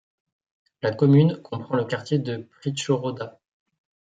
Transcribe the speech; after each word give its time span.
La 0.81 0.91
commune 0.93 1.39
comprend 1.43 1.75
le 1.75 1.85
quartier 1.85 2.17
de 2.17 2.37
Pritschroda. 2.59 3.39